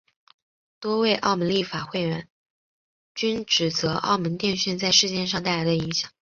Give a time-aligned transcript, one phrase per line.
[0.79, 2.27] 多位澳门立法会议员
[3.13, 6.09] 均指责澳门电讯在事件上带来的影响。